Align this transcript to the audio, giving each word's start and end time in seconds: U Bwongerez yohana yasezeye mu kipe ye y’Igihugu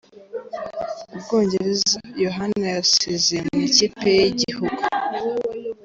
U 1.15 1.17
Bwongerez 1.21 1.83
yohana 2.23 2.59
yasezeye 2.77 3.43
mu 3.57 3.67
kipe 3.75 4.05
ye 4.17 4.23
y’Igihugu 4.25 4.81